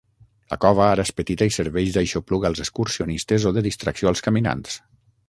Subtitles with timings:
[0.51, 4.81] La cova ara és petita i serveix d'aixopluc als excursionistes o de distracció als caminants.